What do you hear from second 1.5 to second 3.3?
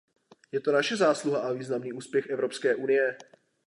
významný úspěch Evropské unie.